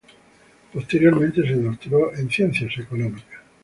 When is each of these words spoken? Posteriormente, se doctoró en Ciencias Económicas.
Posteriormente, 0.73 1.43
se 1.43 1.61
doctoró 1.61 2.11
en 2.15 2.27
Ciencias 2.27 2.75
Económicas. 2.79 3.39